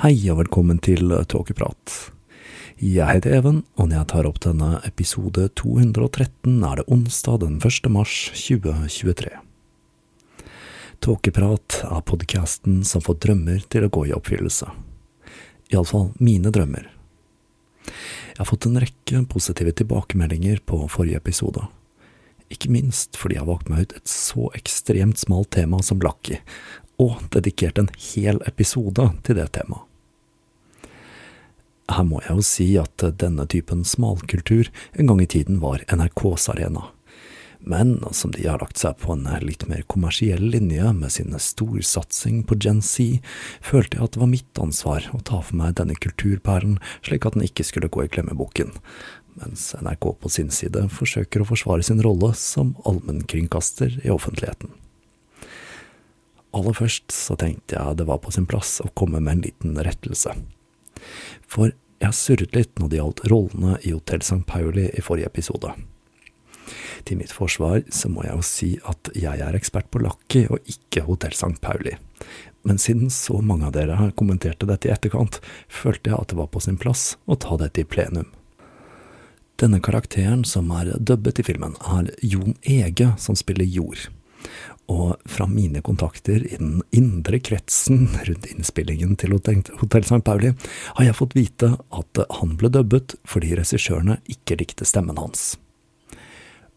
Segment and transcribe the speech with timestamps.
[0.00, 1.92] Hei og velkommen til Tåkeprat.
[2.80, 7.58] Jeg heter Even, og når jeg tar opp denne episode 213, er det onsdag den
[7.60, 7.90] 1.
[7.92, 9.34] mars 2023.
[11.04, 14.70] Tåkeprat er podkasten som får drømmer til å gå i oppfyllelse.
[15.68, 16.88] Iallfall mine drømmer.
[17.84, 21.66] Jeg har fått en rekke positive tilbakemeldinger på forrige episode.
[22.48, 26.40] Ikke minst fordi jeg har valgt meg ut et så ekstremt smalt tema som Lucky,
[26.96, 29.89] og dedikert en hel episode til det temaet.
[31.90, 36.48] Her må jeg jo si at denne typen smalkultur en gang i tiden var NRKs
[36.52, 36.86] arena.
[37.60, 42.44] Men som de har lagt seg på en litt mer kommersiell linje med sin storsatsing
[42.48, 43.18] på Gen Z,
[43.60, 47.36] følte jeg at det var mitt ansvar å ta for meg denne kulturperlen slik at
[47.36, 48.72] den ikke skulle gå i glemmeboken,
[49.42, 54.72] mens NRK på sin side forsøker å forsvare sin rolle som allmennkringkaster i offentligheten.
[56.56, 59.76] Aller først så tenkte jeg det var på sin plass å komme med en liten
[59.84, 60.32] rettelse.
[61.48, 64.44] For jeg har surret litt når det gjaldt rollene i Hotell St.
[64.48, 65.74] Pauli i forrige episode.
[67.04, 70.64] Til mitt forsvar så må jeg jo si at jeg er ekspert på Lucky og
[70.70, 71.58] ikke Hotell St.
[71.60, 71.96] Pauli.
[72.64, 76.50] Men siden så mange av dere kommenterte dette i etterkant, følte jeg at det var
[76.52, 78.28] på sin plass å ta dette i plenum.
[79.60, 84.08] Denne karakteren som er dubbet i filmen, er Jon Ege, som spiller Jord
[84.90, 90.22] og fra mine kontakter i den indre kretsen rundt innspillingen til Hotell St.
[90.26, 90.52] Pauli,
[90.98, 95.54] har jeg fått vite at han ble dubbet fordi regissørene ikke likte stemmen hans.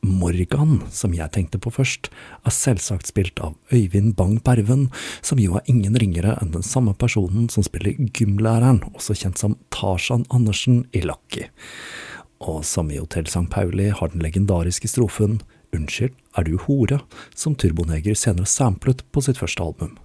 [0.04, 2.10] Morgan, som jeg tenkte på først,
[2.44, 4.90] er selvsagt spilt av Øyvind Bang Perven,
[5.24, 9.56] som jo er ingen ringere enn den samme personen som spiller gymlæreren, også kjent som
[9.72, 11.48] Tarzan Andersen i Lucky.
[12.44, 13.48] Og som i Hotell St.
[13.50, 15.40] Pauli har den legendariske strofen
[15.74, 17.02] Unnskyld, er du hore,
[17.36, 19.98] som Turboneger senere samplet på sitt første album.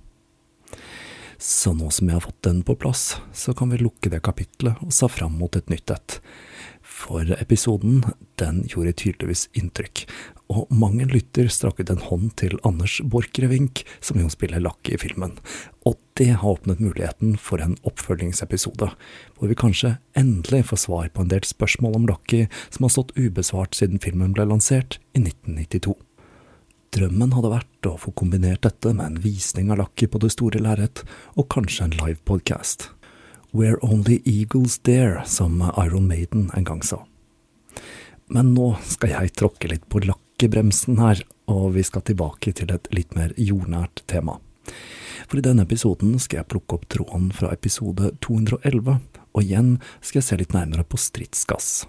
[1.39, 4.81] Så nå som jeg har fått den på plass, så kan vi lukke det kapitlet
[4.83, 6.19] og se fram mot et nytt et.
[6.99, 8.03] For episoden,
[8.41, 10.03] den gjorde tydeligvis inntrykk,
[10.51, 14.97] og mang en lytter strakk ut en hånd til Anders Borchgrevink, som jo spiller lakke
[14.97, 15.37] i filmen,
[15.87, 18.91] og det har åpnet muligheten for en oppfølgingsepisode,
[19.39, 23.15] hvor vi kanskje endelig får svar på en del spørsmål om lakke, som har stått
[23.15, 25.95] ubesvart siden filmen ble lansert i 1992.
[26.97, 30.65] Drømmen hadde vært å få kombinert dette med en visning av lakke på det store
[30.65, 31.05] lerret,
[31.39, 32.91] og kanskje en livepodcast.
[33.51, 37.05] Where Only Eagles Dare, som Iron Maiden en gang sa.
[38.29, 42.91] Men nå skal jeg tråkke litt på lakkebremsen her, og vi skal tilbake til et
[42.93, 44.37] litt mer jordnært tema.
[45.29, 48.99] For i denne episoden skal jeg plukke opp tråden fra episode 211,
[49.33, 51.87] og igjen skal jeg se litt nærmere på stridsgass.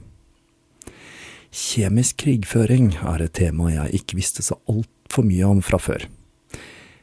[1.49, 6.07] Kjemisk krigføring er et tema jeg ikke visste så altfor mye om fra før.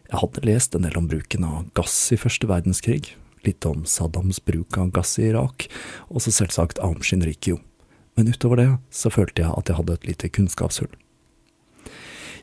[0.07, 4.43] Jeg hadde lest en del om bruken av gass i første verdenskrig, litt om Saddams
[4.45, 5.69] bruk av gass i Irak,
[6.11, 7.61] og så selvsagt Aum Shinrikyo
[8.17, 10.91] men utover det så følte jeg at jeg hadde et lite kunnskapshull.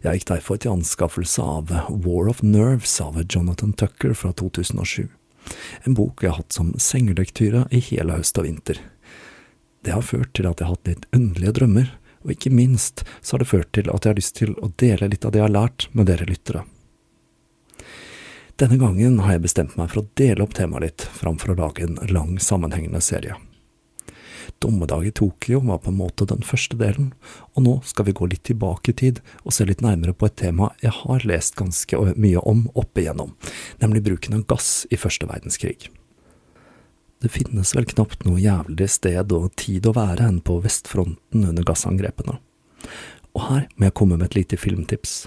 [0.03, 1.71] Jeg gikk derfor til anskaffelse av
[2.05, 5.07] War of Nerves av Jonathan Tucker fra 2007,
[5.87, 8.79] en bok jeg har hatt som sengelektyre i hele høst og vinter.
[9.83, 11.89] Det har ført til at jeg har hatt litt underlige drømmer,
[12.23, 15.09] og ikke minst så har det ført til at jeg har lyst til å dele
[15.11, 16.63] litt av det jeg har lært med dere lyttere.
[18.61, 21.87] Denne gangen har jeg bestemt meg for å dele opp temaet litt, framfor å lage
[21.87, 23.39] en lang, sammenhengende serie.
[24.61, 27.09] Dommedag i Tokyo var på en måte den første delen,
[27.57, 30.37] og nå skal vi gå litt tilbake i tid og se litt nærmere på et
[30.37, 33.33] tema jeg har lest ganske mye om opp igjennom,
[33.81, 35.89] nemlig bruken av gass i første verdenskrig.
[37.23, 41.65] Det finnes vel knapt noe jævlig sted og tid å være enn på vestfronten under
[41.65, 42.37] gassangrepene.
[43.33, 45.23] Og her må jeg komme med et lite filmtips.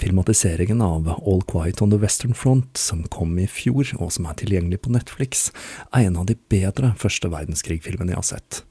[0.00, 4.36] Filmatiseringen av All Quiet on the Western Front, som kom i fjor, og som er
[4.40, 5.50] tilgjengelig på Netflix,
[5.92, 8.62] er en av de bedre første verdenskrig-filmene jeg har sett,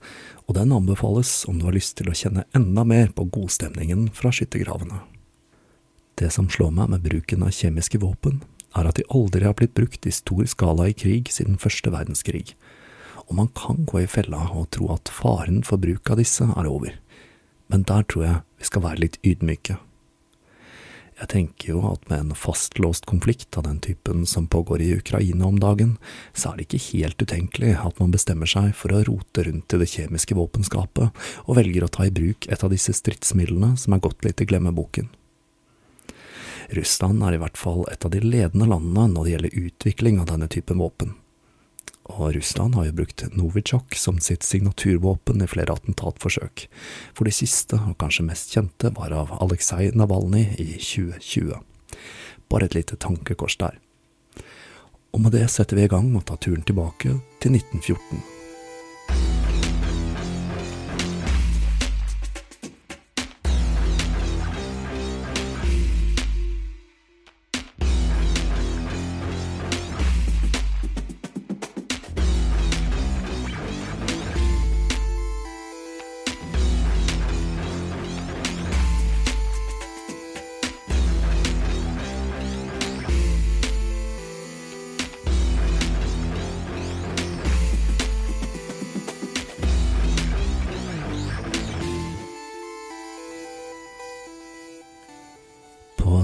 [0.45, 4.33] og den anbefales om du har lyst til å kjenne enda mer på godstemningen fra
[4.35, 5.01] skyttergravene.
[6.15, 8.43] Det som slår meg med bruken av kjemiske våpen,
[8.75, 12.53] er at de aldri har blitt brukt i stor skala i krig siden første verdenskrig,
[13.25, 16.69] og man kan gå i fella og tro at faren for bruk av disse er
[16.69, 16.93] over,
[17.71, 19.79] men der tror jeg vi skal være litt ydmyke.
[21.15, 25.47] Jeg tenker jo at med en fastlåst konflikt av den typen som pågår i Ukraina
[25.47, 25.95] om dagen,
[26.35, 29.79] så er det ikke helt utenkelig at man bestemmer seg for å rote rundt i
[29.79, 34.03] det kjemiske våpenskapet, og velger å ta i bruk et av disse stridsmidlene som er
[34.03, 35.07] gått litt i glemmeboken.
[36.75, 40.33] Russland er i hvert fall et av de ledende landene når det gjelder utvikling av
[40.33, 41.15] denne typen våpen
[42.05, 46.67] og Russland har jo brukt Novitsjok som sitt signaturvåpen i flere attentatforsøk,
[47.17, 51.57] for de siste, og kanskje mest kjente, var av Aleksej Navalnyj i 2020.
[52.51, 53.81] Bare et lite tankekors der.
[55.15, 58.34] Og med det setter vi i gang og tar turen tilbake til 1914.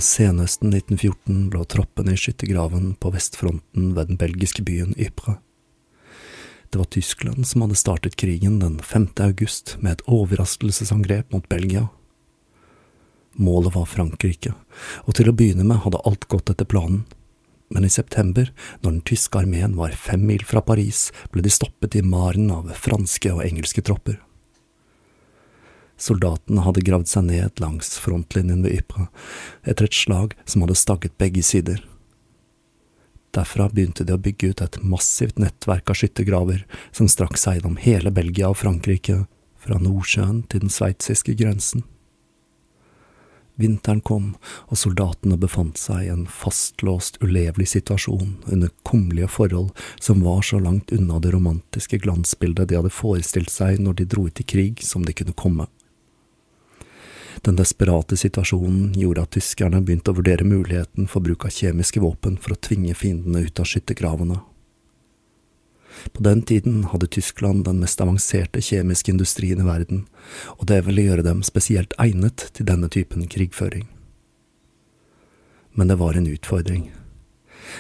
[0.03, 5.39] senhøsten 1914 lå troppene i skyttergraven på vestfronten ved den belgiske byen Ypres.
[6.71, 9.09] Det var Tyskland som hadde startet krigen den 5.
[9.19, 11.89] august med et overraskelsesangrep mot Belgia.
[13.35, 14.53] Målet var Frankrike,
[15.03, 17.03] og til å begynne med hadde alt gått etter planen.
[17.71, 18.49] Men i september,
[18.81, 22.71] når den tyske armeen var fem mil fra Paris, ble de stoppet i maren av
[22.75, 24.19] franske og engelske tropper.
[26.01, 29.11] Soldatene hadde gravd seg ned langs frontlinjen ved Ypres,
[29.61, 31.83] etter et slag som hadde stagget begge sider.
[33.31, 37.77] Derfra begynte de å bygge ut et massivt nettverk av skyttergraver som strakk seg gjennom
[37.79, 39.23] hele Belgia og Frankrike,
[39.61, 41.85] fra Nordsjøen til den sveitsiske grensen.
[43.61, 44.31] Vinteren kom,
[44.73, 49.69] og soldatene befant seg i en fastlåst, ulevelig situasjon under kummerlige forhold
[50.01, 54.25] som var så langt unna det romantiske glansbildet de hadde forestilt seg når de dro
[54.25, 55.69] ut i krig som de kunne komme.
[57.41, 62.37] Den desperate situasjonen gjorde at tyskerne begynte å vurdere muligheten for bruk av kjemiske våpen
[62.37, 64.37] for å tvinge fiendene ut av skyttergravene.
[66.13, 70.05] På den tiden hadde Tyskland den mest avanserte kjemiske industrien i verden,
[70.57, 73.87] og det ville gjøre dem spesielt egnet til denne typen krigføring.
[75.73, 76.89] Men det var en utfordring.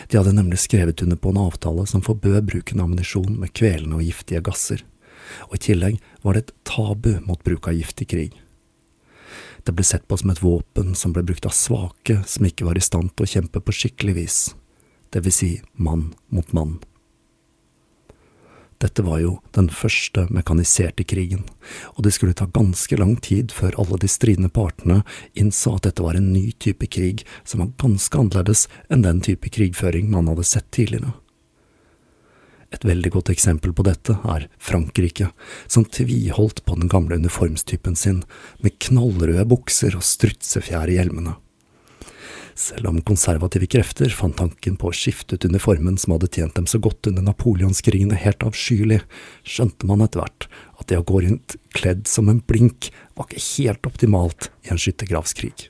[0.09, 3.99] De hadde nemlig skrevet under på en avtale som forbød bruken av ammunisjon med kvelende
[3.99, 4.85] og giftige gasser,
[5.49, 8.40] og i tillegg var det et tabu mot bruk av gift i krig.
[9.63, 12.79] Det ble sett på som et våpen som ble brukt av svake som ikke var
[12.79, 14.39] i stand til å kjempe på skikkelig vis,
[15.13, 16.79] det vil si mann mot mann.
[18.81, 21.43] Dette var jo den første mekaniserte krigen,
[21.93, 25.03] og det skulle ta ganske lang tid før alle de stridende partene
[25.37, 29.53] innså at dette var en ny type krig som var ganske annerledes enn den type
[29.53, 31.13] krigføring man hadde sett tidligere.
[32.71, 35.29] Et veldig godt eksempel på dette er Frankrike,
[35.67, 38.21] som tviholdt på den gamle uniformstypen sin,
[38.63, 41.35] med knallrøde bukser og strutsefjær i hjelmene.
[42.61, 46.67] Selv om konservative krefter fant tanken på å skifte ut uniformen som hadde tjent dem
[46.69, 49.01] så godt under napoleonskrigene helt avskyelig,
[49.47, 50.47] skjønte man etter hvert
[50.77, 54.81] at det å gå rundt kledd som en blink var ikke helt optimalt i en
[54.81, 55.69] skyttergravskrig.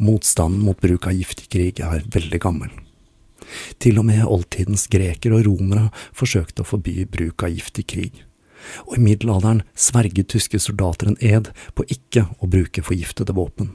[0.00, 2.70] Motstanden mot bruk av gift i krig er veldig gammel.
[3.82, 8.24] Til og med oldtidens grekere og romere forsøkte å forby bruk av gift i krig,
[8.86, 13.72] og i middelalderen sverget tyske soldater en ed på ikke å bruke forgiftede våpen.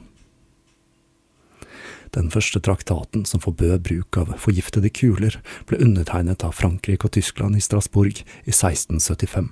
[2.14, 5.36] Den første traktaten som forbød bruk av forgiftede kuler,
[5.68, 9.50] ble undertegnet av Frankrike og Tyskland i Strasbourg i 1675.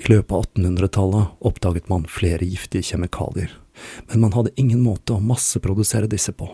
[0.00, 3.52] I løpet av 1800-tallet oppdaget man flere giftige kjemikalier,
[4.08, 6.48] men man hadde ingen måte å masseprodusere disse på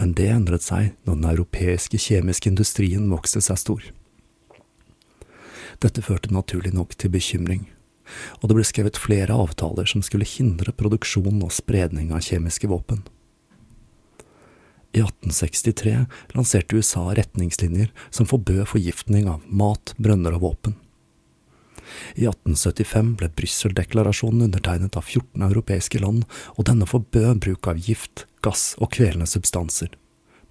[0.00, 3.88] men det endret seg når den europeiske kjemiske industrien vokste seg stor.
[5.82, 7.66] Dette førte naturlig nok til bekymring,
[8.40, 13.02] og det ble skrevet flere avtaler som skulle hindre produksjon og spredning av kjemiske våpen.
[14.92, 15.94] I 1863
[16.36, 20.76] lanserte USA retningslinjer som forbød forgiftning av mat, brønner og våpen.
[22.14, 28.26] I 1875 ble Brussel-deklarasjonen undertegnet av 14 europeiske land, og denne forbød bruk av gift,
[28.44, 29.94] gass og kvelende substanser,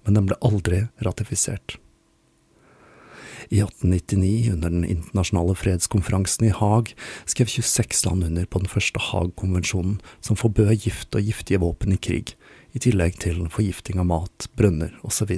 [0.04, 1.78] men den ble aldri ratifisert.
[3.52, 6.94] I 1899, under den internasjonale fredskonferansen i Haag,
[7.28, 12.00] skrev 26 land under på den første Haag-konvensjonen, som forbød gift og giftige våpen i
[12.00, 12.32] krig,
[12.72, 15.34] i tillegg til forgifting av mat, brønner osv.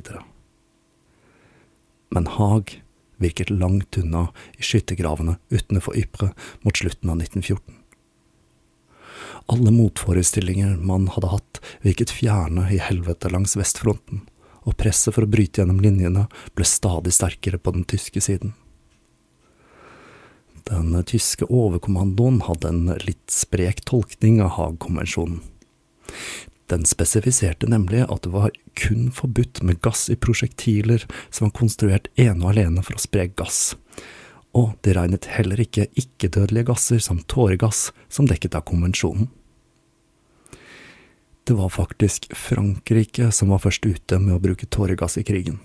[2.14, 2.76] Men Haag
[3.24, 4.28] virket langt unna
[4.58, 7.80] i skyttergravene utenfor Ypres mot slutten av 1914.
[9.46, 14.22] Alle motforestillinger man hadde hatt, virket fjerne i helvete langs vestfronten,
[14.64, 16.26] og presset for å bryte gjennom linjene
[16.56, 18.54] ble stadig sterkere på den tyske siden.
[20.64, 25.42] Den tyske overkommandoen hadde en litt sprek tolkning av Haag-konvensjonen.
[26.73, 32.09] Den spesifiserte nemlig at det var kun forbudt med gass i prosjektiler som var konstruert
[32.16, 33.75] ene og alene for å spre gass,
[34.56, 39.28] og det regnet heller ikke ikke-dødelige gasser som tåregass som dekket av konvensjonen.
[41.44, 45.59] Det var faktisk Frankrike som var først ute med å bruke tåregass i krigen.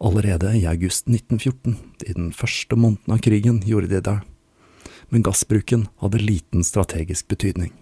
[0.00, 1.76] Allerede i august 1914,
[2.08, 4.16] i den første måneden av krigen, gjorde de det,
[5.12, 7.74] men gassbruken hadde liten strategisk betydning.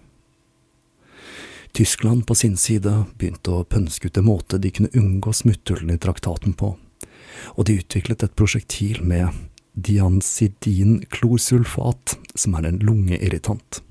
[1.73, 6.01] Tyskland på sin side begynte å pønske ut en måte de kunne unngå smutthullene i
[6.01, 6.77] traktaten på,
[7.55, 9.27] og de utviklet et prosjektil med
[9.79, 13.81] diancidin-klorsulfat, som er en lungeirritant.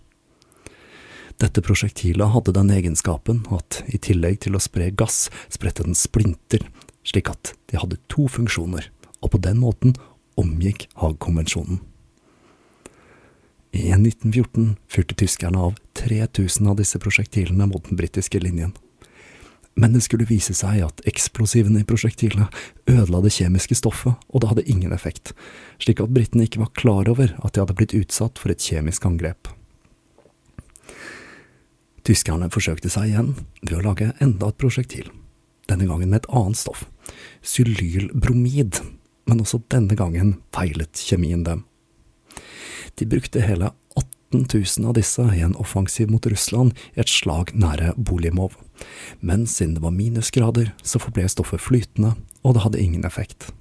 [1.38, 6.66] Dette prosjektilet hadde den egenskapen at i tillegg til å spre gass, spredte den splinter,
[7.06, 8.90] slik at de hadde to funksjoner,
[9.22, 9.94] og på den måten
[10.38, 11.78] omgikk Haag-konvensjonen.
[13.72, 18.72] I 1914 fyrte tyskerne av 3000 av disse prosjektilene mot den britiske linjen.
[19.78, 22.48] Men det skulle vise seg at eksplosivene i prosjektilene
[22.90, 25.34] ødela det kjemiske stoffet, og det hadde ingen effekt,
[25.78, 29.06] slik at britene ikke var klar over at de hadde blitt utsatt for et kjemisk
[29.06, 29.52] angrep.
[32.08, 35.12] Tyskerne forsøkte seg igjen ved å lage enda et prosjektil,
[35.70, 36.88] denne gangen med et annet stoff,
[37.44, 38.80] sylylbromid,
[39.28, 41.67] men også denne gangen feilet kjemien dem.
[42.98, 44.46] De brukte hele 18
[44.78, 48.58] 000 av disse i en offensiv mot Russland i et slag nære Bolimov,
[49.20, 53.52] men siden det var minusgrader, så forble stoffet flytende, og det hadde ingen effekt.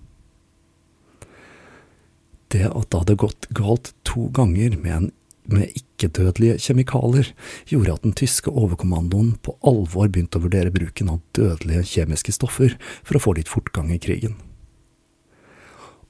[2.51, 5.11] Det at det hadde gått galt to ganger med,
[5.51, 7.31] med ikke-dødelige kjemikalier,
[7.69, 12.77] gjorde at den tyske overkommandoen på alvor begynte å vurdere bruken av dødelige kjemiske stoffer
[13.03, 14.37] for å få litt fortgang i krigen.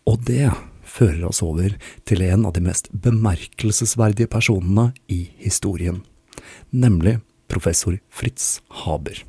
[0.07, 0.53] Og det
[0.87, 1.75] fører oss over
[2.07, 6.03] til en av de mest bemerkelsesverdige personene i historien,
[6.71, 7.19] nemlig
[7.51, 9.23] professor Fritz Haber.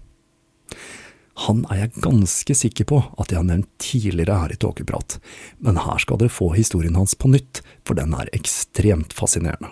[1.47, 5.19] Han er jeg ganske sikker på at jeg har nevnt tidligere her i Tåkeprat,
[5.63, 9.71] men her skal dere få historien hans på nytt, for den er ekstremt fascinerende.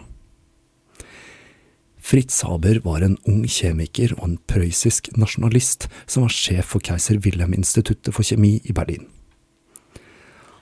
[2.07, 7.19] Fritz Haber var en ung kjemiker og en prøyssisk nasjonalist som var sjef for keiser
[7.25, 9.09] Wilhelm-instituttet for kjemi i Berlin.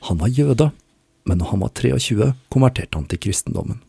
[0.08, 0.70] Han var jøde,
[1.24, 3.80] men når han var 23, konverterte han til kristendommen.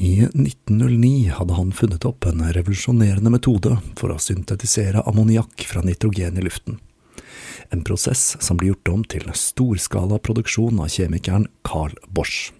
[0.00, 6.38] I 1909 hadde han funnet opp en revolusjonerende metode for å syntetisere ammoniakk fra nitrogen
[6.40, 6.78] i luften.
[7.68, 12.50] En prosess som ble gjort om til storskala produksjon av kjemikeren Carl Bosch.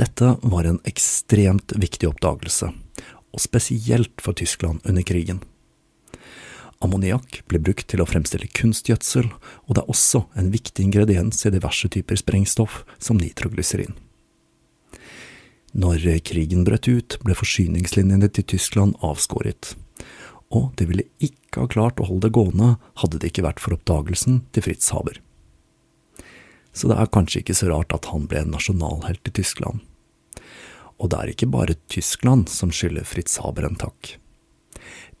[0.00, 2.72] Dette var en ekstremt viktig oppdagelse,
[3.32, 5.44] og spesielt for Tyskland under krigen.
[6.82, 9.28] Ammoniakk ble brukt til å fremstille kunstgjødsel,
[9.66, 13.94] og det er også en viktig ingrediens i diverse typer sprengstoff, som nitroglyserin.
[15.72, 19.72] Når krigen brøt ut, ble forsyningslinjene til Tyskland avskåret,
[20.52, 23.78] og de ville ikke ha klart å holde det gående hadde det ikke vært for
[23.78, 25.16] oppdagelsen til Fritz Haber.
[26.76, 29.80] Så det er kanskje ikke så rart at han ble en nasjonalhelt i Tyskland.
[31.00, 34.16] Og det er ikke bare Tyskland som skylder Fritz Haber en takk.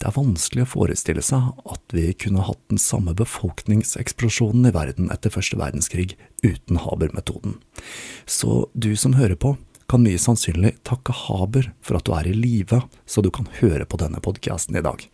[0.02, 5.12] Det er vanskelig å forestille seg at vi kunne hatt den samme befolkningseksplosjonen i verden
[5.14, 7.60] etter første verdenskrig uten Haber-metoden.
[8.26, 9.52] Så du som hører på,
[9.86, 13.86] kan mye sannsynlig takke Haber for at du er i live, så du kan høre
[13.86, 15.06] på denne podkasten i dag.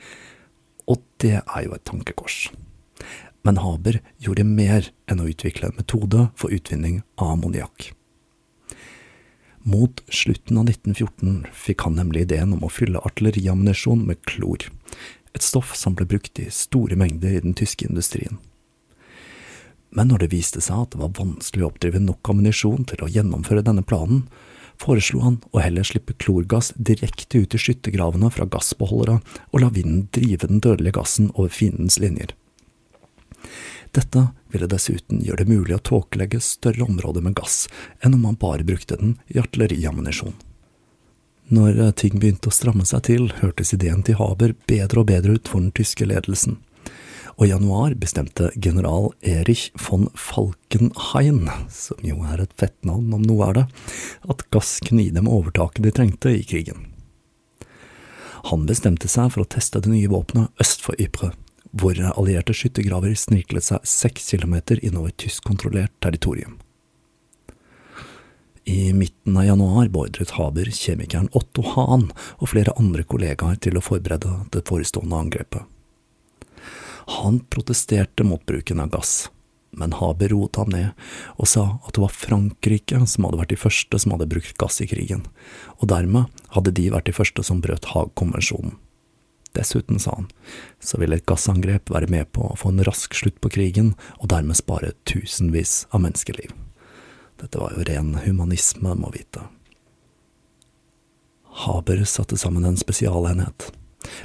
[0.88, 2.40] Og det er jo et tankekors.
[3.44, 7.90] Men Haber gjorde mer enn å utvikle en metode for utvinning av ammoniakk.
[9.68, 14.62] Mot slutten av 1914 fikk han nemlig ideen om å fylle artilleriammunisjon med klor,
[15.36, 18.38] et stoff som ble brukt i store mengder i den tyske industrien.
[19.92, 23.10] Men når det viste seg at det var vanskelig å oppdrive nok ammunisjon til å
[23.12, 24.24] gjennomføre denne planen,
[24.80, 29.18] foreslo han å heller slippe klorgass direkte ut i skyttergravene fra gassbeholdere
[29.50, 32.32] og la vinden drive den dødelige gassen over fiendens linjer.
[33.96, 37.66] Dette ville dessuten gjøre det mulig å tåkelegge større områder med gass
[38.04, 40.36] enn om man bare brukte den i artilleriammunisjon.
[41.48, 45.48] Når ting begynte å stramme seg til, hørtes ideen til Haber bedre og bedre ut
[45.48, 46.58] for den tyske ledelsen,
[47.38, 53.24] og i januar bestemte general Erich von Falkenhayn, som jo er et fett navn om
[53.24, 53.66] noe er det,
[54.28, 56.88] at gass kunne gi dem overtaket de trengte i krigen.
[58.50, 61.32] Han bestemte seg for å teste det nye våpenet øst for Ypres,
[61.72, 66.58] hvor allierte skyttergraver sniklet seg seks kilometer innover tyskkontrollert territorium.
[68.68, 73.84] I midten av januar beordret Haber kjemikeren Otto Hahn og flere andre kollegaer til å
[73.84, 75.64] forberede det forestående angrepet.
[77.16, 79.30] Han protesterte mot bruken av gass,
[79.72, 80.90] men Haber roet ham ned
[81.40, 84.82] og sa at det var Frankrike som hadde vært de første som hadde brukt gass
[84.84, 85.24] i krigen,
[85.80, 88.76] og dermed hadde de vært de første som brøt Haag-konvensjonen.
[89.56, 90.28] Dessuten, sa han,
[90.80, 94.30] så vil et gassangrep være med på å få en rask slutt på krigen, og
[94.32, 96.52] dermed spare tusenvis av menneskeliv.
[97.38, 99.46] Dette var jo ren humanisme, må vite.
[101.64, 103.70] Haber satte sammen en spesialenhet,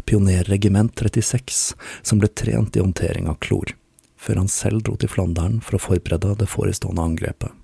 [0.06, 3.74] Pionerregiment 36, som ble trent i håndtering av klor,
[4.18, 7.62] før han selv dro til Flandern for å forberede det forestående angrepet.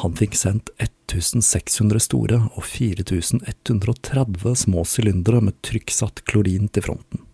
[0.00, 7.26] Han fikk sendt 1600 store og 4130 små sylindere med trykksatt klorin til fronten.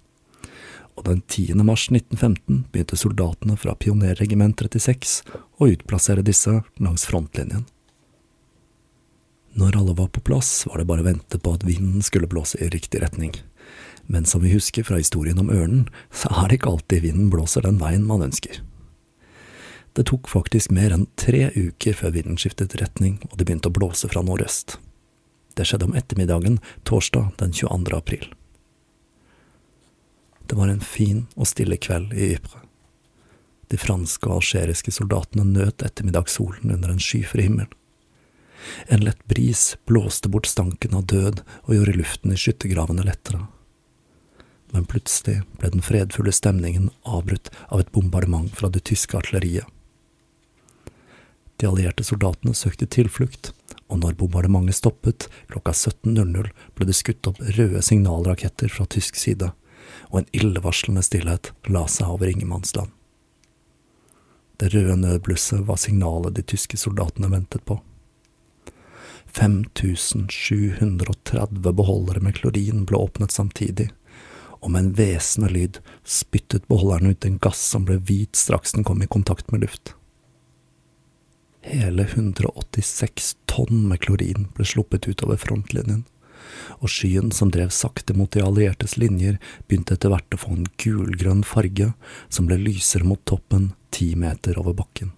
[0.97, 1.55] Og den 10.
[1.63, 5.23] mars 1915 begynte soldatene fra Pionerregiment 36
[5.61, 7.67] å utplassere disse langs frontlinjen.
[9.57, 12.59] Når alle var på plass, var det bare å vente på at vinden skulle blåse
[12.61, 13.33] i riktig retning.
[14.11, 17.65] Men som vi husker fra historien om ørnen, så er det ikke alltid vinden blåser
[17.65, 18.61] den veien man ønsker.
[19.97, 23.77] Det tok faktisk mer enn tre uker før vinden skiftet retning og det begynte å
[23.79, 24.77] blåse fra nordøst.
[25.57, 27.97] Det skjedde om ettermiddagen torsdag den 22.
[27.97, 28.27] april.
[30.47, 32.61] Det var en fin og stille kveld i Ypres.
[33.73, 37.67] De franske og algeriske soldatene nøt ettermiddagssolen under en skyfri himmel.
[38.93, 43.47] En lett bris blåste bort stanken av død og gjorde luften i skyttergravene lettere.
[44.75, 49.67] Men plutselig ble den fredfulle stemningen avbrutt av et bombardement fra det tyske artilleriet.
[51.57, 53.53] De allierte soldatene søkte tilflukt,
[53.89, 59.49] og når bombardementet stoppet klokka 17.00, ble det skutt opp røde signalraketter fra tysk side,
[60.11, 62.91] og en illevarslende stillhet la seg over ingenmannsland.
[64.57, 67.75] Det røde nødblusset var signalet de tyske soldatene ventet på.
[69.37, 73.89] 5730 beholdere med klorin ble åpnet samtidig,
[74.65, 75.75] og med en hvesende lyd
[76.09, 79.87] spyttet beholderen ut en gass som ble hvit straks den kom i kontakt med luft.
[81.69, 86.05] Hele 186 tonn med klorin ble sluppet utover frontlinjen,
[86.79, 90.71] og skyen som drev sakte mot de alliertes linjer, begynte etter hvert å få en
[90.79, 91.91] gulgrønn farge
[92.31, 95.11] som ble lysere mot toppen ti meter over bakken.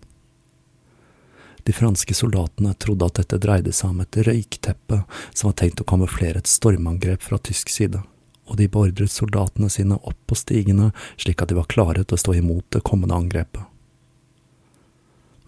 [1.68, 5.02] De franske soldatene trodde at dette dreide seg om et røykteppe
[5.34, 8.00] som var tenkt å kamuflere et stormangrep fra tysk side,
[8.48, 12.24] og de beordret soldatene sine opp på stigene slik at de var klare til å
[12.24, 13.68] stå imot det kommende angrepet.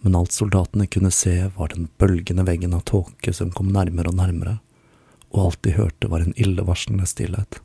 [0.00, 4.16] Men alt soldatene kunne se, var den bølgende veggen av tåke som kom nærmere og
[4.16, 4.58] nærmere,
[5.30, 7.60] og alt de hørte var en illevarslende stillhet.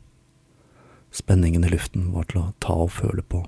[1.15, 3.45] Spenningen i luften var til å ta og føle på,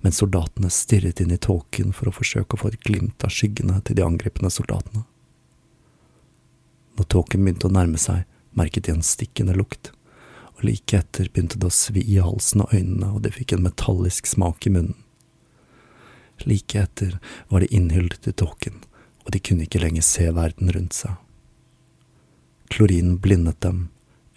[0.00, 3.76] mens soldatene stirret inn i tåken for å forsøke å få et glimt av skyggene
[3.84, 5.04] til de angripende soldatene.
[6.96, 8.24] Når tåken begynte å nærme seg,
[8.56, 9.92] merket de en stikkende lukt,
[10.56, 13.66] og like etter begynte det å svi i halsen og øynene, og de fikk en
[13.68, 14.96] metallisk smak i munnen.
[16.48, 18.80] Like etter var de innhyllet i tåken,
[19.24, 21.16] og de kunne ikke lenger se verden rundt seg.
[22.70, 23.88] Klorinen blindet dem,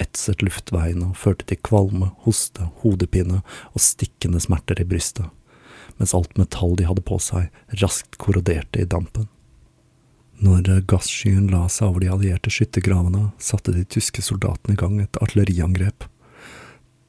[0.01, 5.29] etset luftveiene og førte til kvalme, hoste, hodepine og stikkende smerter i brystet,
[5.99, 9.29] mens alt metall de hadde på seg, raskt korroderte i dampen.
[10.43, 15.19] Når gasskyen la seg over de allierte skyttergravene, satte de tyske soldatene i gang et
[15.21, 16.09] artilleriangrep.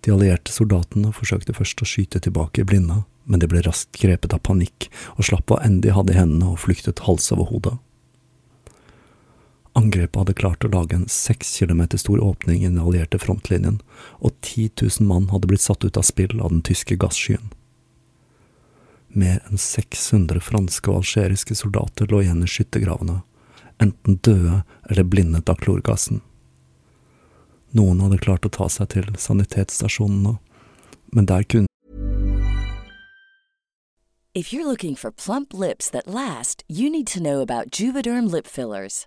[0.05, 4.35] De allierte soldatene forsøkte først å skyte tilbake i blinde, men de ble raskt grepet
[4.37, 7.79] av panikk og slapp hva enn de hadde i hendene og flyktet hals over hodet.
[9.75, 13.81] Angrepet hadde klart å lage en seks kilometer stor åpning i den allierte frontlinjen,
[14.21, 17.49] og 10 000 mann hadde blitt satt ut av spill av den tyske gasskyen.
[19.09, 23.23] Mer enn 600 franske og algeriske soldater lå igjen i skyttergravene,
[23.83, 26.23] enten døde eller blindet av klorgassen.
[27.75, 30.37] Noen hadde klart å ta seg til sanitetsstasjonen,
[31.11, 31.71] men der kunne
[34.35, 38.47] If you're looking for plump lips that last, you need to know about Juvederm lip
[38.47, 39.07] fillers.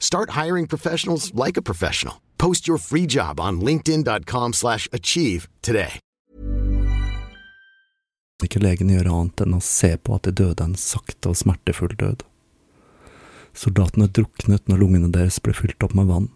[0.00, 2.20] Start hiring professionals like a professional.
[2.38, 6.00] Post your free job on linkedin.com/achieve slash achieve today.
[8.50, 11.92] ikke legen gjøre annet enn å se på at de døde en sakte og smertefull
[12.00, 12.24] død.
[13.56, 16.30] Soldatene druknet når lungene deres ble fylt opp med vann.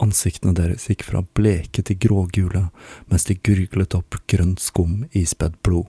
[0.00, 2.68] Ansiktene deres gikk fra bleke til grågule
[3.10, 5.88] mens de gurglet opp grønt skum ispedd blod.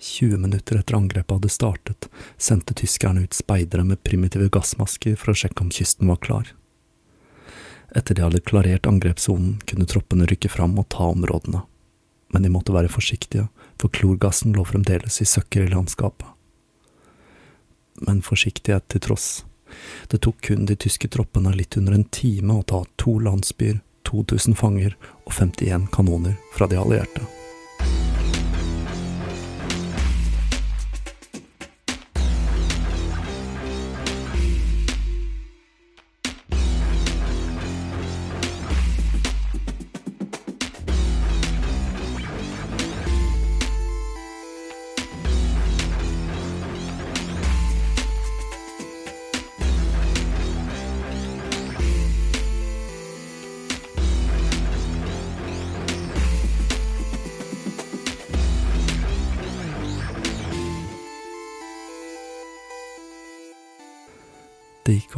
[0.00, 5.38] 20 minutter etter angrepet hadde startet, sendte tyskerne ut speidere med primitive gassmasker for å
[5.38, 6.52] sjekke om kysten var klar.
[7.96, 11.64] Etter de hadde klarert angrepssonen, kunne troppene rykke fram og ta områdene,
[12.34, 13.48] men de måtte være forsiktige,
[13.80, 16.26] for klorgassen lå fremdeles i søkker i landskapet.
[18.04, 19.28] Men forsiktighet til tross,
[20.12, 24.56] det tok kun de tyske troppene litt under en time å ta to landsbyer, 2000
[24.56, 24.94] fanger
[25.26, 27.26] og 51 kanoner fra de allierte.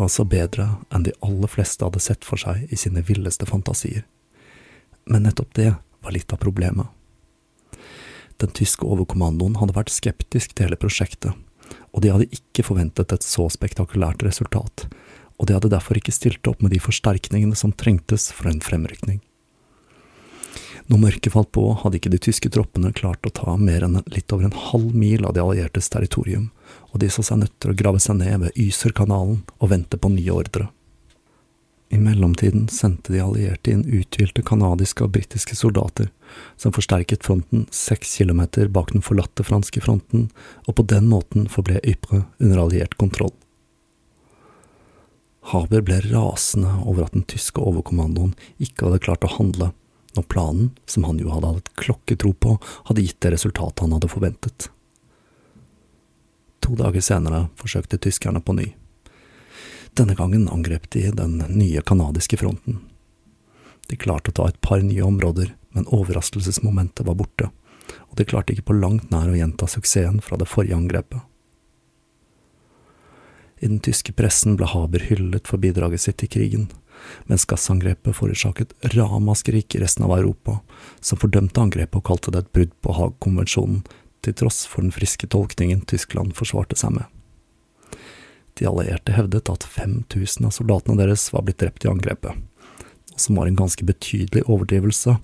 [0.01, 4.07] Det så bedre enn de aller fleste hadde sett for seg i sine villeste fantasier.
[5.05, 6.89] Men nettopp det var litt av problemet.
[8.41, 11.37] Den tyske overkommandoen hadde vært skeptisk til hele prosjektet,
[11.93, 14.87] og de hadde ikke forventet et så spektakulært resultat,
[15.37, 19.21] og de hadde derfor ikke stilt opp med de forsterkningene som trengtes for en fremrykning.
[20.89, 24.33] Når mørket falt på, hadde ikke de tyske troppene klart å ta mer enn litt
[24.33, 26.49] over en halv mil av de alliertes territorium,
[26.91, 30.11] og de så seg nødt til å grave seg ned ved Yserkanalen og vente på
[30.13, 30.69] nye ordre.
[31.91, 36.13] I mellomtiden sendte de allierte inn uthvilte canadiske og britiske soldater,
[36.55, 40.29] som forsterket fronten seks kilometer bak den forlatte franske fronten,
[40.71, 43.35] og på den måten forble Ypres under alliert kontroll.
[45.51, 49.73] Haber ble rasende over at den tyske overkommandoen ikke hadde klart å handle,
[50.15, 54.11] når planen, som han jo hadde hatt klokketro på, hadde gitt det resultatet han hadde
[54.13, 54.71] forventet.
[56.71, 58.69] To dager senere forsøkte tyskerne på ny.
[59.99, 62.77] Denne gangen angrep de den nye canadiske fronten.
[63.91, 67.49] De klarte å ta et par nye områder, men overraskelsesmomentet var borte,
[68.07, 71.19] og de klarte ikke på langt nær å gjenta suksessen fra det forrige angrepet.
[73.59, 76.69] I den tyske pressen ble Haber hyllet for bidraget sitt i krigen,
[77.27, 80.61] mens gassangrepet forårsaket ramaskrik i resten av Europa,
[81.03, 83.83] som fordømte angrepet og kalte det et brudd på Haag-konvensjonen,
[84.25, 87.07] til tross for den friske tolkningen Tyskland forsvarte seg med.
[88.59, 92.35] De allierte hevdet at 5000 av soldatene deres var blitt drept i angrepet,
[93.17, 95.17] som var en ganske betydelig overdrivelse,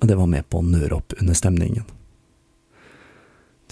[0.00, 1.84] men det var med på å nøre opp under stemningen.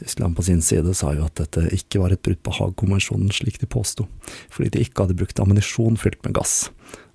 [0.00, 3.58] Tyskland på sin side sa jo at dette ikke var et brudd på Haag-konvensjonen slik
[3.60, 4.06] de påsto,
[4.52, 6.70] fordi de ikke hadde brukt ammunisjon fylt med gass,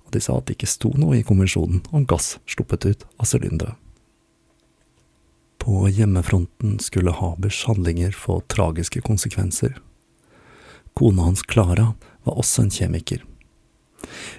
[0.06, 3.30] og de sa at det ikke sto noe i konvensjonen om gass sluppet ut av
[3.30, 3.74] sylindere.
[5.58, 9.78] På hjemmefronten skulle Habers handlinger få tragiske konsekvenser.
[10.94, 13.24] Kona hans Klara var også en kjemiker.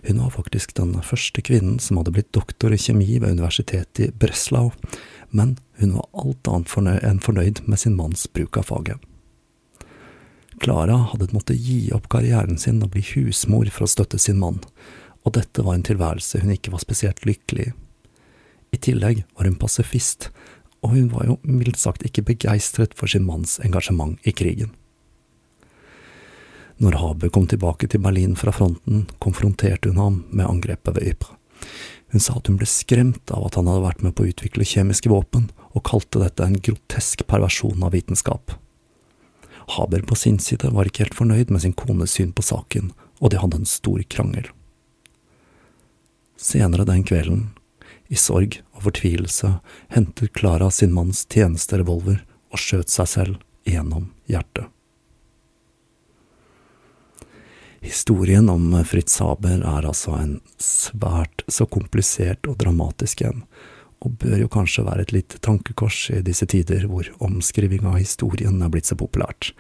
[0.08, 4.12] Hun var faktisk den første kvinnen som hadde blitt doktor i kjemi ved universitetet i
[4.12, 4.72] Breslau,
[5.30, 9.02] men hun var alt annet enn fornøyd med sin manns bruk av faget.
[10.64, 14.62] Klara hadde måttet gi opp karrieren sin og bli husmor for å støtte sin mann,
[15.22, 17.76] og dette var en tilværelse hun ikke var spesielt lykkelig i.
[18.76, 20.30] I tillegg var hun pasifist,
[20.86, 24.74] og hun var jo mildt sagt ikke begeistret for sin manns engasjement i krigen.
[26.78, 31.34] Når Habe kom tilbake til Berlin fra fronten, konfronterte hun ham med angrepet ved Ypres.
[32.14, 34.68] Hun sa at hun ble skremt av at han hadde vært med på å utvikle
[34.68, 38.54] kjemiske våpen, og kalte dette en grotesk perversjon av vitenskap.
[39.76, 43.34] Haber på sin side var ikke helt fornøyd med sin kones syn på saken, og
[43.34, 44.48] de hadde en stor krangel.
[46.40, 47.50] Senere den kvelden,
[48.08, 49.58] i sorg og fortvilelse,
[49.94, 54.68] hentet Klara sin manns tjenesterevolver og skjøt seg selv gjennom hjertet.
[57.84, 63.44] Historien om Fritz Haber er altså en svært så komplisert og dramatisk en,
[64.04, 68.60] og bør jo kanskje være et lite tankekors i disse tider hvor omskriving av historien
[68.62, 69.54] er blitt så populært.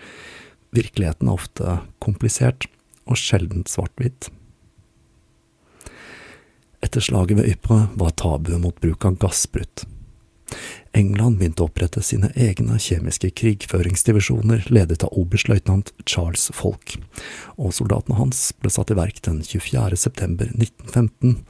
[0.75, 2.67] Virkeligheten er ofte komplisert,
[3.07, 4.27] og sjelden svart-hvitt.
[6.87, 9.83] Etter slaget ved Ypres var tabuet mot bruk av gass brutt.
[10.95, 16.95] England begynte å opprette sine egne kjemiske krigføringsdivisjoner ledet av oberstløytnant Charles Folk,
[17.59, 19.99] og soldatene hans ble satt i verk den 24.
[19.99, 21.41] september 1915,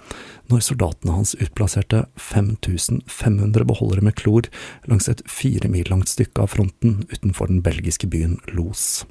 [0.49, 4.49] når soldatene hans utplasserte 5500 beholdere med klor
[4.89, 9.05] langs et fire mil langt stykke av fronten utenfor den belgiske byen Los.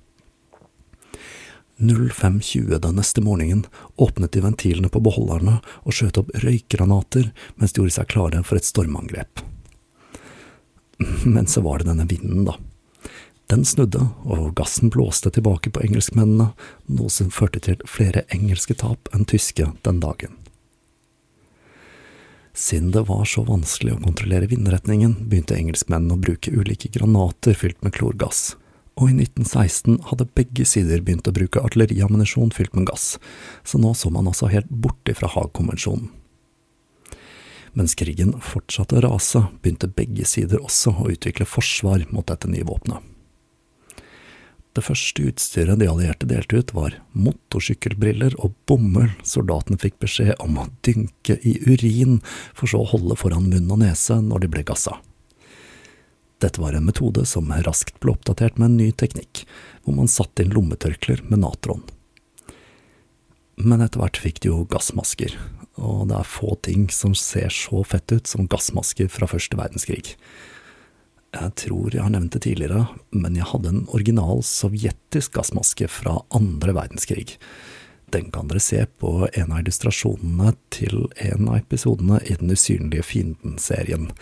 [1.79, 7.83] 05.20 den neste morgenen åpnet de ventilene på beholderne og skjøt opp røykgranater mens de
[7.83, 9.43] gjorde seg klare for et stormangrep.
[11.25, 12.57] Men så var det denne vinden, da.
[13.47, 16.49] Den snudde, og gassen blåste tilbake på engelskmennene,
[16.91, 20.35] noe som førte til flere engelske tap enn tyske den dagen.
[22.57, 27.85] Siden det var så vanskelig å kontrollere vindretningen, begynte engelskmennene å bruke ulike granater fylt
[27.85, 28.57] med klorgass,
[28.97, 33.17] og i 1916 hadde begge sider begynt å bruke artilleriammunisjon fylt med gass,
[33.65, 36.09] så nå så man altså helt bort ifra Haag-konvensjonen.
[37.77, 42.65] Mens krigen fortsatte å rase, begynte begge sider også å utvikle forsvar mot dette nye
[42.65, 43.05] våpenet.
[44.77, 50.59] Det første utstyret de allierte delte ut, var motorsykkelbriller og bomull soldatene fikk beskjed om
[50.61, 52.19] å dynke i urin,
[52.57, 54.99] for så å holde foran munn og nese når de ble gassa.
[56.43, 59.45] Dette var en metode som raskt ble oppdatert med en ny teknikk,
[59.85, 61.85] hvor man satte inn lommetørklær med natron.
[63.57, 65.33] Men etter hvert fikk de jo gassmasker,
[65.81, 70.17] og det er få ting som ser så fett ut som gassmasker fra første verdenskrig.
[71.37, 76.19] Jeg tror jeg har nevnt det tidligere, men jeg hadde en original sovjetisk gassmaske fra
[76.37, 77.39] andre verdenskrig.
[78.13, 83.05] Den kan dere se på en av illustrasjonene til en av episodene i Den usynlige
[83.09, 84.13] fienden-serien.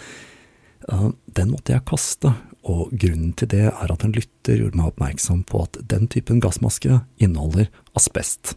[0.85, 5.43] Den måtte jeg kaste, og grunnen til det er at en lytter gjorde meg oppmerksom
[5.49, 8.55] på at den typen gassmaske inneholder asbest.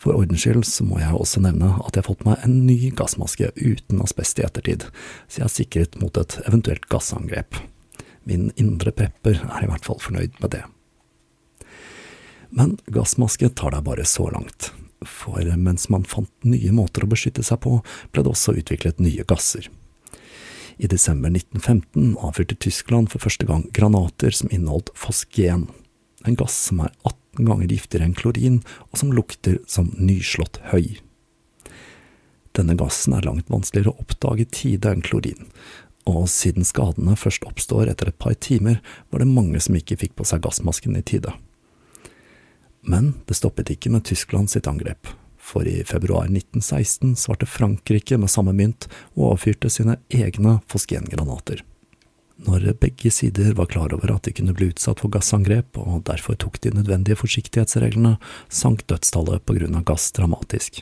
[0.00, 2.92] For ordens skyld så må jeg også nevne at jeg har fått meg en ny
[2.96, 4.86] gassmaske uten asbest i ettertid,
[5.28, 7.58] så jeg er sikret mot et eventuelt gassangrep.
[8.24, 10.62] Min indre prepper er i hvert fall fornøyd med det.
[12.50, 14.70] Men gassmaske tar deg bare så langt,
[15.06, 17.78] for mens man fant nye måter å beskytte seg på,
[18.10, 19.68] ble det også utviklet nye gasser.
[20.80, 25.66] I desember 1915 avfyrte Tyskland for første gang granater som inneholdt fosgen,
[26.24, 28.56] en gass som er 18 ganger giftigere enn klorin,
[28.88, 30.96] og som lukter som nyslått høy.
[32.56, 35.52] Denne gassen er langt vanskeligere å oppdage i tide enn klorin,
[36.08, 38.80] og siden skadene først oppstår etter et par timer,
[39.12, 41.36] var det mange som ikke fikk på seg gassmasken i tide.
[42.80, 45.12] Men det stoppet ikke med Tyskland sitt angrep,
[45.50, 48.86] for i februar 1916 svarte Frankrike med samme mynt
[49.16, 51.64] og avfyrte sine egne fosgengranater.
[52.46, 56.38] Når begge sider var klar over at de kunne bli utsatt for gassangrep, og derfor
[56.40, 58.14] tok de nødvendige forsiktighetsreglene,
[58.48, 60.80] sank dødstallet på grunn av gass dramatisk.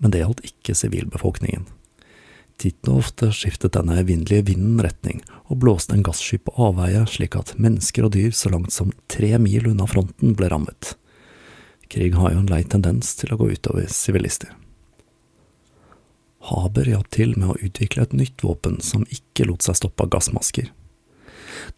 [0.00, 1.66] Men det gjaldt ikke sivilbefolkningen.
[2.60, 7.36] Titt og ofte skiftet denne evinnelige vinden retning, og blåste en gassky på avveie slik
[7.36, 10.94] at mennesker og dyr så langt som tre mil unna fronten ble rammet.
[11.88, 14.52] Krig har jo en lei tendens til å gå utover sivilister.
[16.44, 20.12] Haber hjalp til med å utvikle et nytt våpen som ikke lot seg stoppe av
[20.12, 20.68] gassmasker.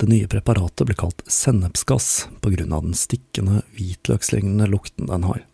[0.01, 5.45] Det nye preparatet ble kalt sennepsgass på grunn av den stikkende, hvitløkslignende lukten den har.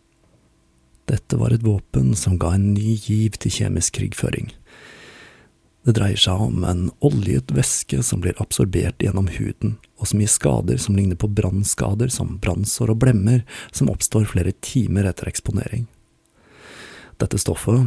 [1.10, 4.52] Dette var et våpen som ga en ny giv til kjemisk krigføring.
[5.82, 10.30] Det dreier seg om en oljet væske som blir absorbert gjennom huden, og som gir
[10.30, 13.40] skader som ligner på brannskader som brannsår og blemmer
[13.74, 15.84] som oppstår flere timer etter eksponering.
[17.18, 17.80] Dette stoffet,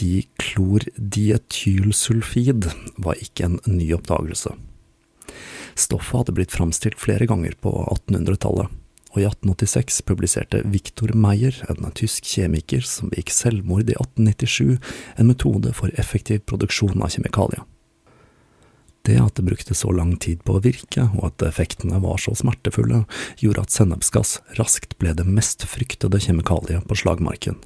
[0.00, 2.60] diklordietylsulfid,
[3.00, 4.50] var ikke en ny oppdagelse.
[5.80, 8.68] Stoffet hadde blitt framstilt flere ganger på 1800-tallet,
[9.10, 14.78] og i 1886 publiserte Victor Meyer, en tysk kjemiker som begikk selvmord i 1897,
[15.18, 17.66] en metode for effektiv produksjon av kjemikalier.
[19.08, 22.34] Det at det brukte så lang tid på å virke, og at effektene var så
[22.36, 23.02] smertefulle,
[23.40, 27.56] gjorde at sennepsgass raskt ble det mest fryktede kjemikaliet på slagmarken.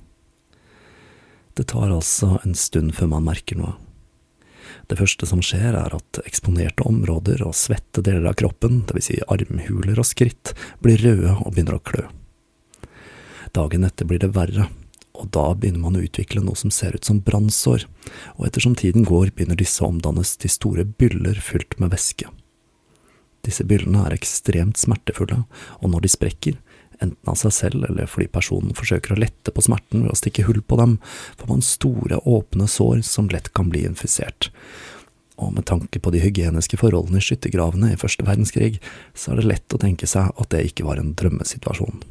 [1.54, 3.74] Det tar altså en stund før man merker noe.
[4.90, 9.08] Det første som skjer, er at eksponerte områder og svette deler av kroppen, dvs.
[9.08, 10.52] Si armhuler og skritt,
[10.84, 12.04] blir røde og begynner å klø.
[13.54, 14.68] Dagen etter blir det verre,
[15.14, 17.86] og da begynner man å utvikle noe som ser ut som brannsår,
[18.36, 22.28] og ettersom tiden går, begynner disse å omdannes til store byller fylt med væske.
[23.44, 25.44] Disse byllene er ekstremt smertefulle,
[25.80, 26.58] og når de sprekker,
[27.04, 30.46] enten av seg selv eller fordi personen forsøker å lette på smerten ved å stikke
[30.48, 30.98] hull på dem,
[31.40, 34.50] får man store, åpne sår som lett kan bli infisert.
[35.42, 38.78] Og med tanke på de hygieniske forholdene i skyttergravene i første verdenskrig,
[39.18, 42.04] så er det lett å tenke seg at det ikke var en drømmesituasjon.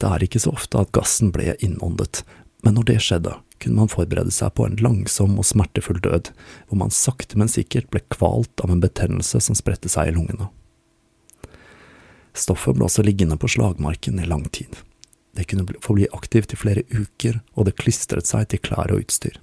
[0.00, 2.24] Det er ikke så ofte at gassen ble innåndet,
[2.64, 6.30] men når det skjedde, kunne man forberede seg på en langsom og smertefull død,
[6.68, 10.50] hvor man sakte, men sikkert ble kvalt av en betennelse som spredte seg i lungene.
[12.34, 14.74] Stoffet ble også liggende på slagmarken i lang tid.
[15.34, 19.40] Det kunne forbli aktivt i flere uker, og det klistret seg til klær og utstyr.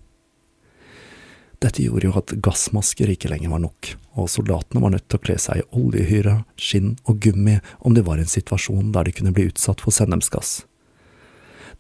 [1.61, 5.25] Dette gjorde jo at gassmasker ikke lenger var nok, og soldatene var nødt til å
[5.27, 9.33] kle seg i oljehyre, skinn og gummi om det var en situasjon der de kunne
[9.35, 10.63] bli utsatt for sennepsgass.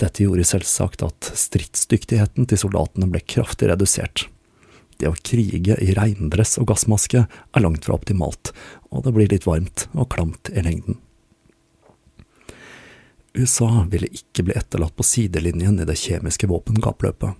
[0.01, 4.27] Dette gjorde selvsagt at stridsdyktigheten til soldatene ble kraftig redusert.
[5.01, 8.51] Det å krige i regndress og gassmaske er langt fra optimalt,
[8.93, 10.99] og det blir litt varmt og klamt i lengden.
[13.33, 17.39] USA ville ikke bli etterlatt på sidelinjen i det kjemiske våpenkappløpet,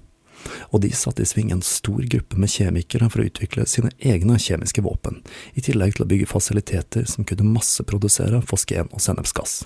[0.73, 4.39] og de satte i sving en stor gruppe med kjemikere for å utvikle sine egne
[4.41, 5.19] kjemiske våpen,
[5.53, 9.59] i tillegg til å bygge fasiliteter som kunne masseprodusere fosgen og sennepsgass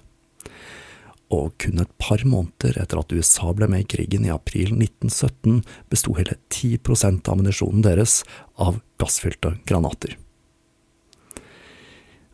[1.33, 5.63] og kun et par måneder etter at USA ble med i krigen i april 1917,
[5.89, 8.21] besto hele 10% av ammunisjonen deres
[8.61, 10.17] av gassfylte granater.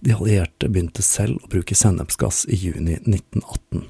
[0.02, 3.86] De allierte begynte selv å bruke sennepsgass i juni 1918,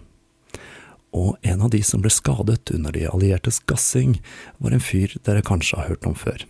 [1.11, 4.19] og en av de som ble skadet under de alliertes gassing,
[4.59, 6.45] var en fyr dere kanskje har hørt om før.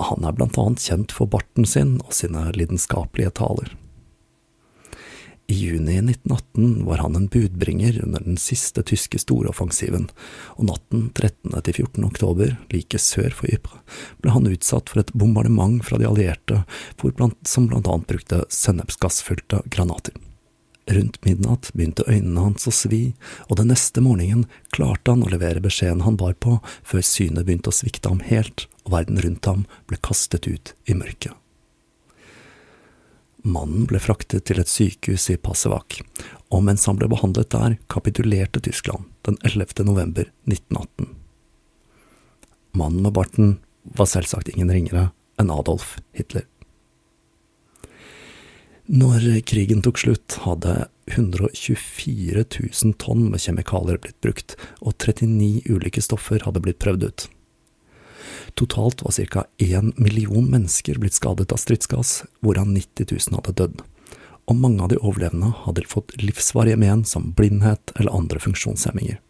[0.00, 3.74] Han er blant annet kjent for barten sin og sine lidenskapelige taler.
[5.50, 10.04] I juni 1918 var han en budbringer under den siste tyske storoffensiven,
[10.54, 11.56] og natten 13.
[11.66, 12.04] til 14.
[12.06, 13.80] oktober, like sør for Ypres,
[14.22, 16.60] ble han utsatt for et bombardement fra de allierte,
[17.02, 20.14] som blant annet brukte sennepsgassfylte granater.
[20.86, 23.02] Rundt midnatt begynte øynene hans å svi,
[23.50, 27.74] og den neste morgenen klarte han å levere beskjeden han bar på, før synet begynte
[27.74, 31.34] å svikte ham helt, og verden rundt ham ble kastet ut i mørket.
[33.42, 36.00] Mannen ble fraktet til et sykehus i Pasewak,
[36.52, 39.84] og mens han ble behandlet der, kapitulerte Tyskland den 11.
[39.88, 41.14] november 1918.
[42.76, 43.58] Mannen med barten
[43.96, 45.08] var selvsagt ingen ringere
[45.40, 46.44] enn Adolf Hitler.
[48.90, 56.02] Når krigen tok slutt, hadde 124 000 tonn med kjemikalier blitt brukt, og 39 ulike
[56.02, 57.28] stoffer hadde blitt prøvd ut.
[58.54, 59.46] Totalt var ca.
[59.58, 63.82] én million mennesker blitt skadet av stridsgass, hvorav 90 000 hadde dødd,
[64.50, 69.20] og mange av de overlevende hadde fått livsvarige men som blindhet eller andre funksjonshemminger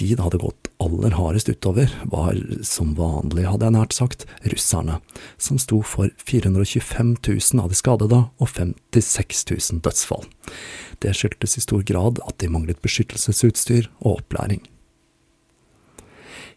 [0.00, 4.98] de det hadde gått aller hardest utover, var, som vanlig hadde jeg nært sagt, russerne,
[5.36, 10.24] som sto for 425 000 av de skadede og 56 000 dødsfall.
[11.04, 14.64] Det skyldtes i stor grad at de manglet beskyttelsesutstyr og opplæring.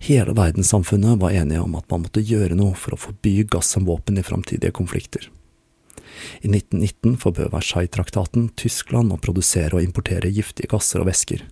[0.04, 3.86] Hele verdenssamfunnet var enige om at man måtte gjøre noe for å forby gass som
[3.88, 5.30] våpen i framtidige konflikter.
[6.44, 11.46] I 1919 forbød Versailles-traktaten Tyskland å produsere og importere giftige gasser og væsker,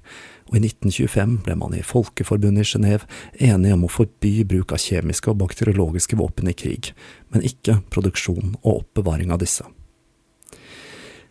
[0.52, 3.08] og i 1925 ble man i Folkeforbundet i Genéve
[3.39, 6.91] enige om å forby bruk av kjemiske og bakteriologiske våpen i krig,
[7.32, 9.64] men ikke produksjon og oppbevaring av disse.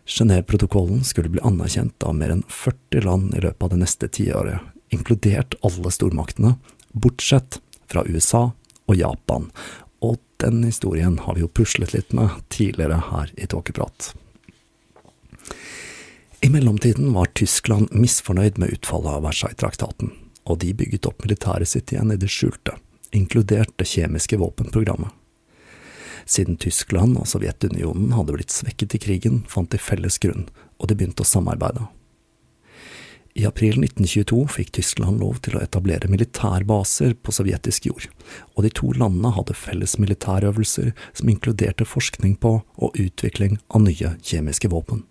[0.09, 4.71] Genéveprotokollen skulle bli anerkjent av mer enn 40 land i løpet av det neste tiåret,
[4.89, 6.57] inkludert alle stormaktene,
[6.93, 7.59] bortsett
[7.91, 8.51] fra USA
[8.87, 9.49] og Japan,
[10.01, 14.13] og den historien har vi jo puslet litt med tidligere her i Tåkeprat.
[16.41, 20.09] I mellomtiden var Tyskland misfornøyd med utfallet av Versailles-traktaten,
[20.49, 22.73] og de bygget opp militæret sitt igjen i det skjulte,
[23.13, 25.13] inkludert det kjemiske våpenprogrammet.
[26.25, 30.47] Siden Tyskland og Sovjetunionen hadde blitt svekket i krigen, fant de felles grunn,
[30.81, 31.85] og de begynte å samarbeide.
[33.33, 38.09] I april 1922 fikk Tyskland lov til å etablere militærbaser på sovjetisk jord,
[38.57, 44.15] og de to landene hadde felles militærøvelser som inkluderte forskning på og utvikling av nye
[44.19, 45.05] kjemiske våpen.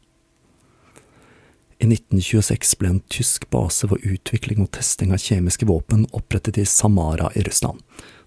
[1.80, 6.66] I 1926 ble en tysk base for utvikling og testing av kjemiske våpen opprettet i
[6.68, 7.80] Samara i Russland.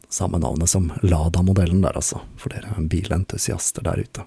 [0.09, 4.25] Samme navnet som Lada-modellen der, altså, for dere bilentusiaster der ute.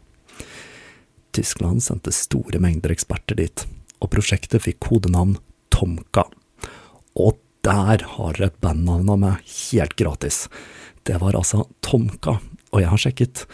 [1.35, 3.67] Tyskland sendte store mengder eksperter dit,
[3.99, 5.35] og prosjektet fikk kodenavn
[5.73, 6.27] Tomka.
[7.17, 10.47] Og der har dere bandnavna meg helt gratis.
[11.07, 12.39] Det var altså Tomka,
[12.71, 13.47] og jeg har sjekket.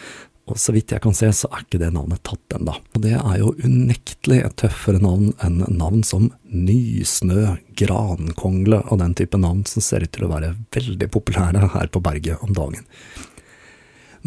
[0.51, 2.75] Og så vidt jeg kan se, så er ikke det navnet tatt ennå.
[2.75, 9.15] Og det er jo unektelig et tøffere navn enn navn som Nysnø, Grankongle og den
[9.15, 12.83] type navn som ser ut til å være veldig populære her på berget om dagen.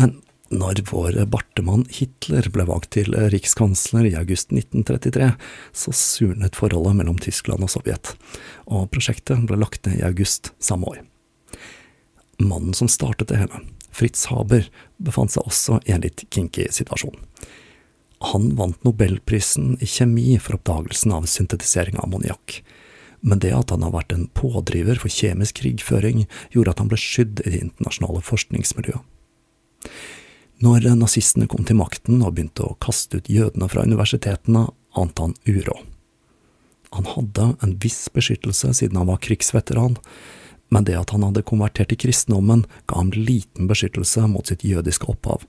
[0.01, 0.17] Men
[0.55, 5.33] når vår bartemann Hitler ble valgt til rikskansler i august 1933,
[5.75, 8.15] så surnet forholdet mellom Tyskland og Sovjet,
[8.67, 11.03] og prosjektet ble lagt ned i august samme år.
[12.39, 13.63] Mannen som startet det hele,
[13.97, 14.69] Fritz Haber
[15.01, 17.17] befant seg også i en litt kinky situasjon.
[18.33, 22.61] Han vant nobelprisen i kjemi for oppdagelsen av syntetisering av ammoniakk,
[23.27, 26.25] men det at han har vært en pådriver for kjemisk krigføring,
[26.55, 29.03] gjorde at han ble skydd i det internasjonale forskningsmiljøet.
[30.65, 35.35] Når nazistene kom til makten og begynte å kaste ut jødene fra universitetene, ante han
[35.45, 35.83] uråd.
[36.97, 39.99] Han hadde en viss beskyttelse siden han var krigsveteran,
[40.73, 45.11] men det at han hadde konvertert til kristendommen, ga ham liten beskyttelse mot sitt jødiske
[45.13, 45.45] opphav,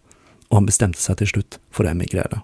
[0.49, 2.43] og han bestemte seg til slutt for å emigrere.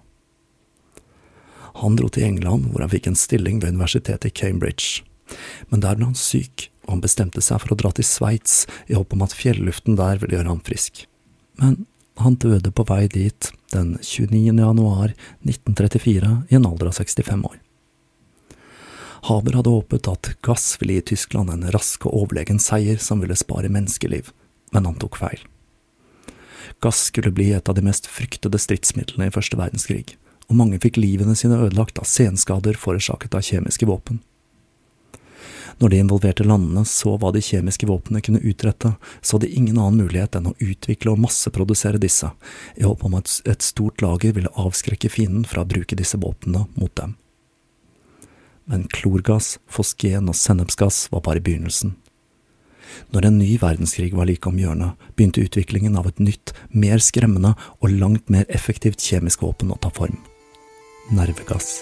[1.82, 5.04] Han dro til England, hvor han fikk en stilling ved universitetet i Cambridge,
[5.68, 8.96] men der ble han syk, og han bestemte seg for å dra til Sveits i
[8.96, 11.06] håp om at fjelluften der ville gjøre ham frisk.
[11.60, 11.84] Men
[12.22, 14.54] han døde på vei dit den 29.
[14.60, 17.58] januar 1934 i en alder av 65 år.
[19.24, 23.38] Haber hadde håpet at gass ville gi Tyskland en rask og overlegen seier som ville
[23.40, 24.34] spare menneskeliv,
[24.76, 25.40] men han tok feil.
[26.84, 30.18] Gass skulle bli et av de mest fryktede stridsmidlene i første verdenskrig,
[30.50, 34.20] og mange fikk livene sine ødelagt av senskader forårsaket av kjemiske våpen.
[35.82, 40.04] Når de involverte landene så hva de kjemiske våpnene kunne utrette, så hadde ingen annen
[40.04, 42.30] mulighet enn å utvikle og masseprodusere disse,
[42.78, 46.68] i håp om at et stort lager ville avskrekke fienden fra å bruke disse våpnene
[46.78, 47.18] mot dem
[48.66, 51.98] men klorgass, fosgen og sennepsgass var bare begynnelsen.
[53.14, 57.56] Når en ny verdenskrig var like om hjørnet, begynte utviklingen av et nytt, mer skremmende
[57.80, 60.20] og langt mer effektivt kjemisk våpen å ta form–
[61.18, 61.80] nervegass.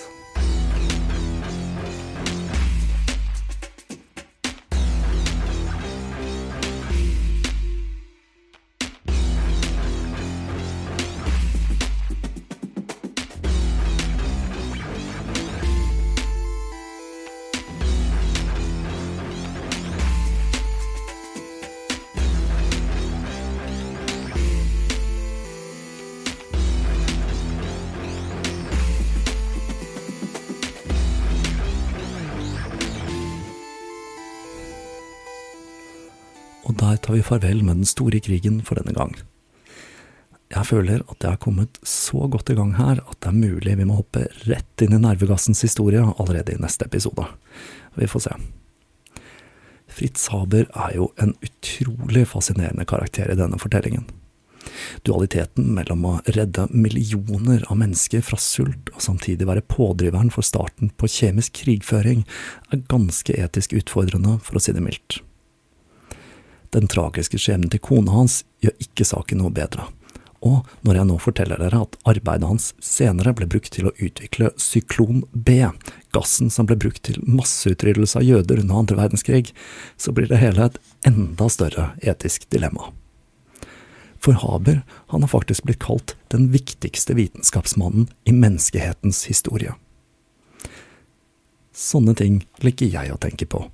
[37.12, 39.12] Tar vi farvel med den store krigen for denne gang.
[40.52, 43.74] Jeg føler at jeg har kommet så godt i gang her at det er mulig
[43.76, 47.26] vi må hoppe rett inn i nervegassens historie allerede i neste episode.
[48.00, 48.36] Vi får se.
[49.92, 54.06] Fritz Haber er jo en utrolig fascinerende karakter i denne fortellingen.
[55.04, 60.94] Dualiteten mellom å redde millioner av mennesker fra sult og samtidig være pådriveren for starten
[60.96, 62.24] på kjemisk krigføring,
[62.72, 65.20] er ganske etisk utfordrende, for å si det mildt.
[66.72, 69.90] Den tragiske skjebnen til kona hans gjør ikke saken noe bedre.
[70.42, 74.50] Og når jeg nå forteller dere at arbeidet hans senere ble brukt til å utvikle
[74.58, 75.60] syklon B,
[76.16, 79.52] gassen som ble brukt til masseutryddelse av jøder under andre verdenskrig,
[80.02, 82.90] så blir det hele et enda større etisk dilemma.
[84.22, 84.82] For Haber
[85.14, 89.76] han har faktisk blitt kalt den viktigste vitenskapsmannen i menneskehetens historie.
[91.72, 93.68] Sånne ting liker jeg å tenke på,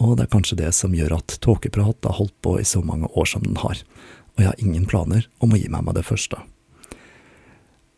[0.00, 3.10] og det er kanskje det som gjør at Tåkeprat har holdt på i så mange
[3.14, 3.80] år som den har,
[4.34, 6.40] og jeg har ingen planer om å gi meg med det første.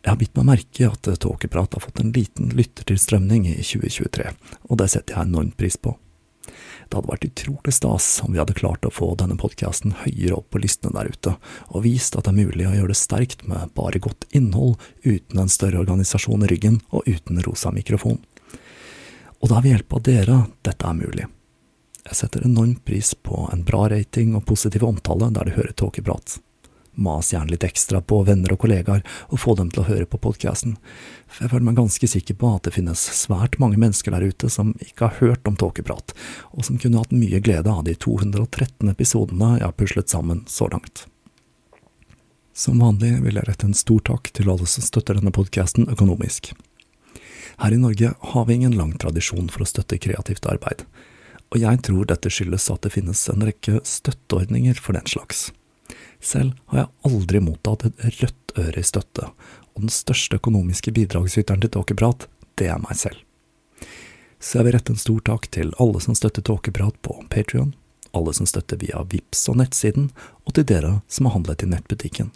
[0.06, 4.28] Jeg har bitt meg merke at Tåkeprat har fått en liten lyttertilstrømning i 2023,
[4.68, 5.96] og det setter jeg enormt pris på.
[6.86, 10.52] Det hadde vært utrolig stas om vi hadde klart å få denne podkasten høyere opp
[10.54, 11.34] på listene der ute,
[11.74, 15.42] og vist at det er mulig å gjøre det sterkt med bare godt innhold, uten
[15.42, 18.20] en større organisasjon i ryggen og uten rosa mikrofon.
[19.40, 21.26] Og det er ved hjelp av dere dette er mulig.
[22.06, 26.38] Jeg setter enormt pris på en bra rating og positiv omtale der du hører tåkeprat.
[26.96, 30.20] Mas gjerne litt ekstra på venner og kollegaer, og få dem til å høre på
[30.22, 30.78] podkasten,
[31.26, 34.48] for jeg føler meg ganske sikker på at det finnes svært mange mennesker der ute
[34.52, 36.14] som ikke har hørt om tåkeprat,
[36.56, 40.70] og som kunne hatt mye glede av de 213 episodene jeg har puslet sammen så
[40.72, 41.04] langt.
[42.56, 46.54] Som vanlig vil jeg rette en stor takk til alle som støtter denne podkasten økonomisk.
[47.60, 50.86] Her i Norge har vi ingen lang tradisjon for å støtte kreativt arbeid
[51.52, 55.50] og jeg tror dette skyldes at det finnes en rekke støtteordninger for den slags.
[56.20, 59.30] Selv har jeg aldri mottatt et rødt øre i støtte,
[59.74, 62.26] og den største økonomiske bidragsyteren til Tåkeprat,
[62.56, 63.20] det er meg selv.
[64.40, 67.74] Så jeg vil rette en stor takk til alle som støtter Tåkeprat på Patrion,
[68.16, 70.10] alle som støtter via VIPS og nettsiden,
[70.44, 72.32] og til dere som har handlet i nettbutikken.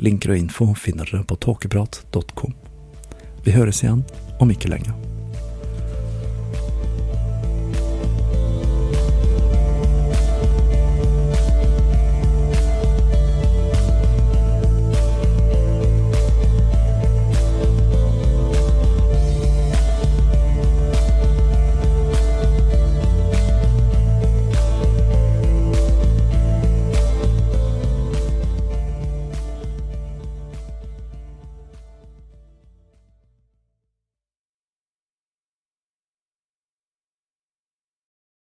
[0.00, 2.56] Linker og info finner dere på tåkeprat.com.
[3.44, 4.04] Vi høres igjen
[4.40, 5.09] om ikke lenge.